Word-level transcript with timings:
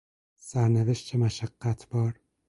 سرنوشت 0.37 1.15
مشقتبار 1.15 2.19